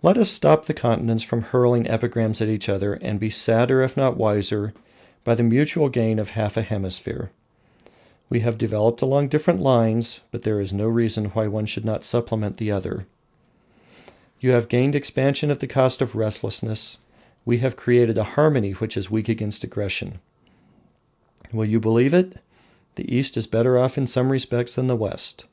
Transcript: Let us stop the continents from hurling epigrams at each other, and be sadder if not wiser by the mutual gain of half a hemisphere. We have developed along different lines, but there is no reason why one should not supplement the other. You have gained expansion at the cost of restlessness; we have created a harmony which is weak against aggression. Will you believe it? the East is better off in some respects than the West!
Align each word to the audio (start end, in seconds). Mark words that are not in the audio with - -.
Let 0.00 0.16
us 0.16 0.30
stop 0.30 0.66
the 0.66 0.72
continents 0.74 1.24
from 1.24 1.42
hurling 1.42 1.88
epigrams 1.88 2.40
at 2.40 2.46
each 2.48 2.68
other, 2.68 2.92
and 2.94 3.18
be 3.18 3.30
sadder 3.30 3.82
if 3.82 3.96
not 3.96 4.16
wiser 4.16 4.72
by 5.24 5.34
the 5.34 5.42
mutual 5.42 5.88
gain 5.88 6.20
of 6.20 6.30
half 6.38 6.56
a 6.56 6.62
hemisphere. 6.62 7.32
We 8.30 8.42
have 8.46 8.56
developed 8.58 9.02
along 9.02 9.30
different 9.30 9.58
lines, 9.58 10.20
but 10.30 10.44
there 10.44 10.60
is 10.60 10.72
no 10.72 10.86
reason 10.86 11.30
why 11.30 11.48
one 11.48 11.66
should 11.66 11.84
not 11.84 12.04
supplement 12.04 12.58
the 12.58 12.70
other. 12.70 13.08
You 14.38 14.52
have 14.52 14.68
gained 14.68 14.94
expansion 14.94 15.50
at 15.50 15.58
the 15.58 15.66
cost 15.66 16.00
of 16.00 16.14
restlessness; 16.14 16.98
we 17.44 17.58
have 17.58 17.74
created 17.74 18.16
a 18.16 18.22
harmony 18.38 18.70
which 18.70 18.96
is 18.96 19.10
weak 19.10 19.28
against 19.28 19.64
aggression. 19.64 20.20
Will 21.52 21.66
you 21.66 21.80
believe 21.80 22.14
it? 22.14 22.36
the 22.94 23.12
East 23.12 23.36
is 23.36 23.48
better 23.48 23.76
off 23.76 23.98
in 23.98 24.06
some 24.06 24.30
respects 24.30 24.76
than 24.76 24.86
the 24.86 24.94
West! 24.94 25.44